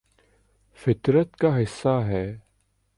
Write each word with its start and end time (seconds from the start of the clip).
فطرت 0.79 1.35
کا 1.35 1.61
حصہ 1.61 1.99
ہے 2.07 2.25